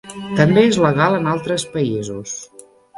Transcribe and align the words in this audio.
També 0.39 0.63
és 0.69 0.79
legal 0.85 1.19
en 1.19 1.29
altres 1.35 1.69
països. 1.77 2.37